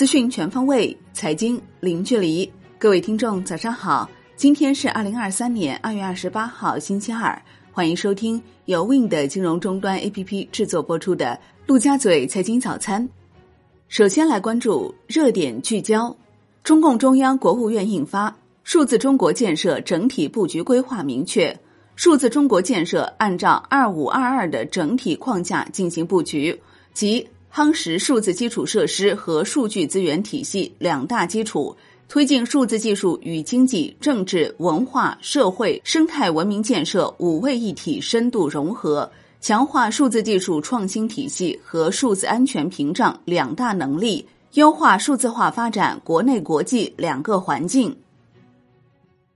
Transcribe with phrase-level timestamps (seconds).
[0.00, 2.50] 资讯全方位，财经零距离。
[2.78, 4.08] 各位听众，早上好！
[4.34, 7.38] 今天是二零二三年二月二十八号，星期二。
[7.70, 11.26] 欢迎收听由 Win 的金融终端 APP 制作播出的
[11.66, 13.06] 《陆家嘴财经早餐》。
[13.88, 16.16] 首先来关注热点聚焦：
[16.64, 18.30] 中共中央、国务院印发
[18.64, 21.54] 《数字中国建设整体布局规划》，明确
[21.94, 26.58] 数字中国建设按照“二五二二”的整体框架进行布局，
[26.94, 27.28] 即。
[27.52, 31.76] 夯实数字基础设施和数据资源体系两大基础，
[32.08, 39.10] 推进数字技术与经济、政治、文化、社会、生态文明建设五位一体深度融合，
[39.40, 47.96] 强化数字技术创新体系和数字安全屏障两大能力，优化数字化发展国内国际两个环境。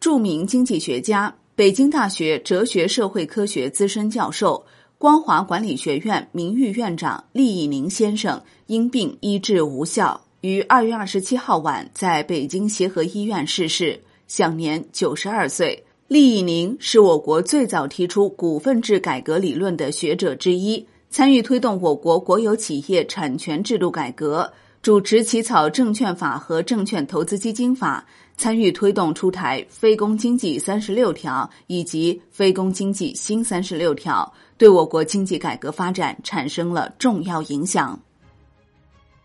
[0.00, 4.64] 著名经济学家、北京大学哲学社会科学资深教授。
[4.98, 15.84] 光华管理学院名誉院长厉以宁先生因病医治无效，于二月二十七号晚在北京协和医院逝世，享年九十二岁。
[16.08, 28.04] 厉以宁是我国最早提出股份制改革理论的学者之一，参与推动我国国有企业产权制度改革，主持起草证券法和证券投资基金法。
[28.36, 37.98] 参与推动出台非公经济三十六条以及非公经济新三十六条，对我国经济改革发展产生了重要影响。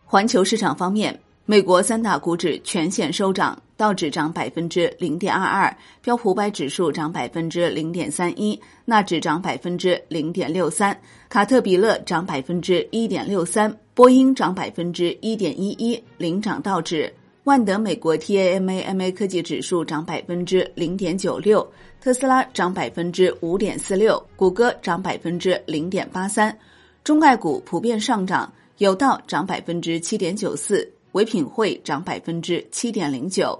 [0.05, 10.95] 环球市场方面，美国三大股指全线收涨，道指涨百分之零点二二，标普五百指数涨百分之零点三一，纳指涨百分之零点六三，
[11.29, 17.11] 卡特彼勒涨百分之一点六三，波音涨百分之一点一一，领涨道指。
[17.43, 21.67] 万德美国 TAMA-MA 科技指数涨百分之零点九六，
[22.03, 26.53] 特斯拉涨百分之五点四六，谷歌涨百分之零点八三，
[27.01, 33.57] 中概股普遍上涨，有道涨百分之七点九四，唯品会涨百分之七点零九。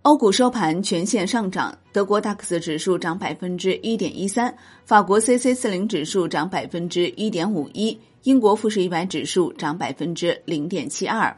[0.00, 4.56] 欧股收盘全线上涨，德国 DAX 指数涨百分之一点一三，
[4.86, 11.36] 法国 CAC 四零指数涨百分之一点五一，英国富时一百指数涨百分之零点七二。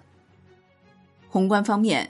[1.28, 2.08] 宏观方面，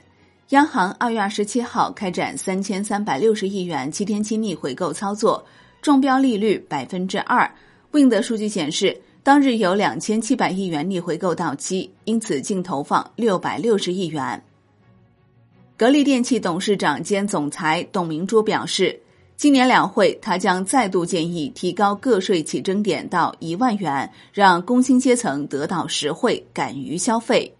[0.49, 5.43] 央行二月二十七号开展三千三百六十亿元七天期逆回购操作，
[5.81, 7.49] 中标利率百分之二。
[7.91, 14.43] Wind 数据显示，当日有两千七百亿元逆回购到期，因此净投放六百六十亿元。
[15.75, 19.01] 格力电器董事长兼总裁董明珠表示，
[19.35, 27.51] 今年两会他将再度建议提高个税起征点到一万元，让工薪阶层得到实惠，敢于消费。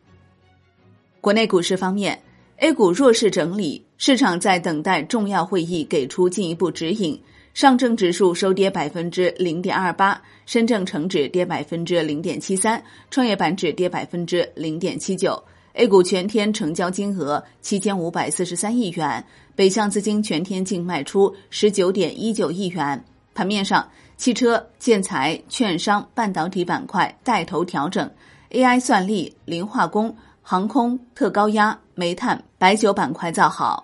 [1.19, 2.21] 国内股市方面
[2.57, 7.19] ，A 股弱势整理，市场在等待重要会议给出进一步指引。
[7.53, 15.41] 上证指数收跌百分之零点二八，深证成指跌百分之零点七三，创业板指跌百分之零点七九。
[15.71, 19.23] A 股全天成交金额七千五百四十三亿元，
[19.55, 23.03] 北向资金全天净卖出十九点一九亿元。
[23.33, 28.09] 盘面上，汽车、建材、券商、半导体板块带头调整
[28.51, 30.13] ，AI 算力、磷化工。
[30.47, 33.83] 航空、特高压、煤炭、白酒板块造好，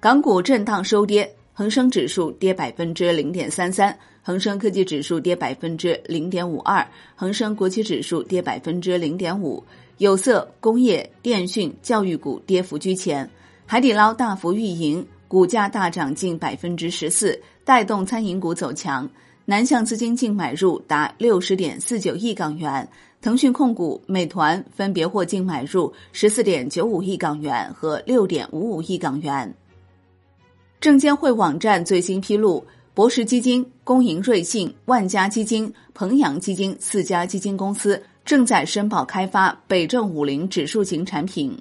[0.00, 9.62] 港股震荡收跌，恒生指数跌百分之零点三三，恒生科技指数跌百分之零点五二，恒生国企指数跌百分之零点五。
[9.98, 13.30] 有色、工业、电讯、教育股跌幅居前，
[13.66, 19.08] 海底捞大幅运营，股价大涨近百分之十四，带动餐饮股走强。
[19.44, 22.88] 南向资金净买入达六十点四九亿港元。
[23.22, 29.54] 腾讯控股、美团分别获净买入十四点九五亿港元和六点五五亿港元。
[30.80, 32.64] 证监会网站最新披露，
[32.94, 41.54] 博时基金、工银瑞信、万家基金、鹏阳基金四家基金公司正在申报开发北证五零指数型产品。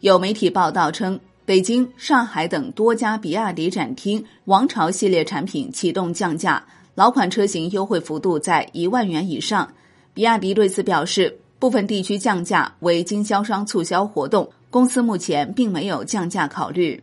[0.00, 6.64] 有媒体报道称，北京、上海等多家比亚迪展厅王朝系列产品启动降价，
[6.96, 9.72] 老款车型优惠幅度在一万元以上。
[10.16, 16.98] 比亚迪对此表示，部分地区降价为经销商促销活动，公司目前并没有降价考虑。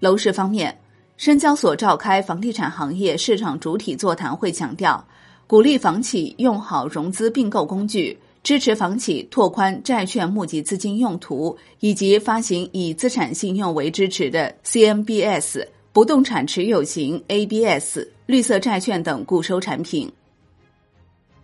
[0.00, 0.76] 楼市方面，
[1.16, 5.06] 深交所召开房地产行业市场主体座谈会，强调
[5.46, 20.10] 鼓励房企用好融资并购工具，支持房企拓宽债券募集资金用途，以及发行以资产信用为支持的 CMBS、不动产持有型 ABS、绿色债券等固收产品。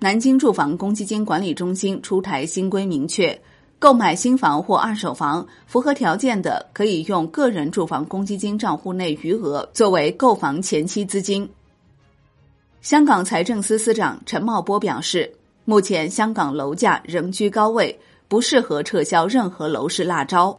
[0.02, 3.40] 南京住房公积金管理中心出台新规，明确
[3.78, 11.48] 购买新房或二手房，符合条件的可以用个人住房公积金账户内余额作为购房前期资金。
[12.80, 15.32] 香港财政司司长陈茂波表示，
[15.64, 17.96] 目前香港楼价仍居高位，
[18.26, 20.58] 不适合撤销任何楼市辣招。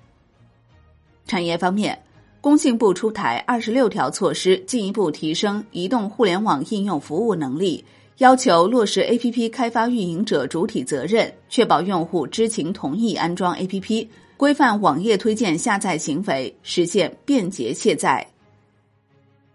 [1.28, 2.02] 产业方面，
[2.40, 7.84] 工信部出台二十六条措施，进一步提升移动互联网应用服务能力，
[8.18, 18.28] 要求落实 A P P 开发运营者主体责任，确保用户知情同意安装 A P P，规范网页推荐下载行为，实现便捷卸载。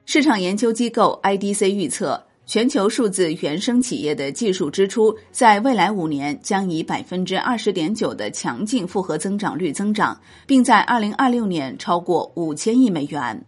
[0.06, 2.24] 市场研究机构 I D C 预测。
[2.46, 13.44] 全球数字原生企业的技术支出在未来五年将以百分之二十点九的强劲复合增长率增长，并在二零二六年超过五千亿美元。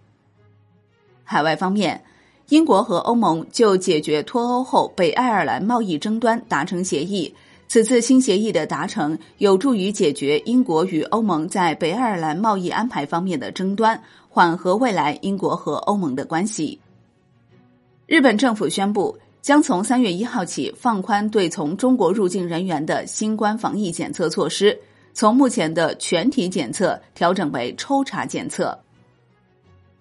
[1.25, 2.05] 海外方面，
[2.50, 7.32] 英国和欧盟就解决脱欧后北爱尔兰贸易争端达成协议。
[7.69, 16.81] 此次新协议的达成有助于解决英国与欧盟在北爱尔兰贸易安排方面的争端，缓和未来英国和欧盟的关系。
[18.06, 24.76] 日本政府宣布，将从三月一号起放宽对从中国入境人员的新冠防疫检测措施，
[25.14, 28.76] 从目前的全体检测调整为抽查检测。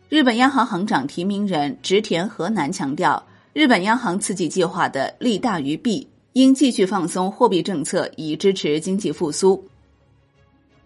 [0.10, 3.24] 日本央行行长提名人植田和南强调，
[3.54, 9.64] 日本央行刺激计划的利大于弊，应继续放松货币政策以支持经济复苏。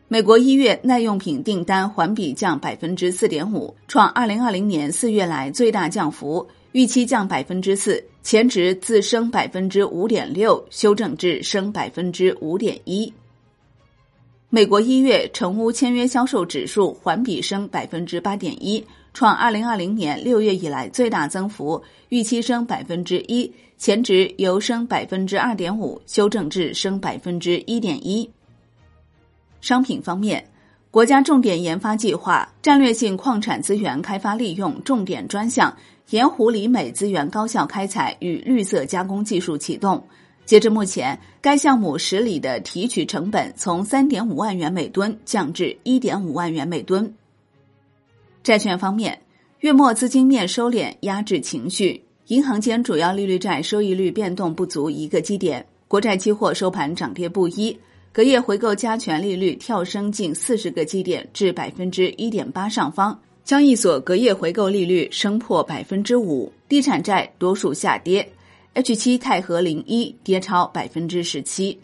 [0.09, 6.45] 美国一月耐用品订单环比降百分之四点五，创二零二零年四月来最大降幅。
[6.73, 13.13] 预期降百分之四，前值自升百分之五点六，修正至升百分之五点一。
[14.55, 28.29] 美国一月成屋签约销售指数环比升百分之八点一，创二零二零年六月以来最大增幅，预期升百分之一，前值由升百分之二点五修正至升百分之一点一。
[29.59, 30.47] 商品方面，
[30.91, 35.75] 国家重点研发计划战略性矿产资源开发利用重点专项。
[36.09, 40.05] 盐湖锂镁资源高效开采与绿色加工技术启动。
[40.45, 47.13] 截至目前，该项目十里的提取成本从三点五万元每吨降至一点五万元每吨。
[48.43, 49.21] 债券方面，
[49.59, 57.77] 月末资金面收敛压制情绪，银行间主要利率债收益率变动不足一个基点，国债期货收盘涨跌不一，
[58.11, 63.17] 隔夜回购加权利率跳升近四十个基点至百分之一点八上方。
[63.45, 68.29] 交易所隔夜回购利率升破百分之五，地产债多数下跌
[68.73, 71.79] ，H 七钛合零一跌超百分之十七。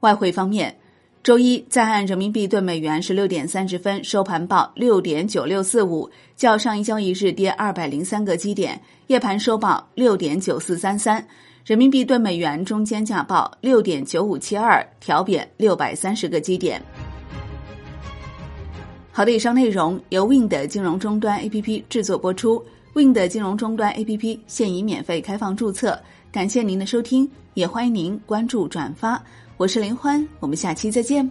[0.00, 0.78] 外汇方面，
[1.22, 11.26] 周一在岸人民币兑美元十六点三十分收盘报六点九六四五，较上一交易日跌二百零三个基点；夜盘收报六点九四三三，
[11.64, 16.80] 人民币兑美元中间价报六点九五七二，调贬六百三十个基点。
[19.16, 22.62] 好的，以上内容由 Win 的金融终端 APP 制作播出。
[22.92, 25.98] Win 的金融终端 APP 现已免费开放注册，
[26.30, 29.18] 感谢您的收听，也欢迎您关注转发。
[29.56, 31.26] 我是林欢，我们下期再见。